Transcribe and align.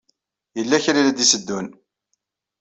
Yella 0.57 0.83
kra 0.83 0.97
ay 0.99 1.03
la 1.05 1.11
d-itteddun. 1.17 1.67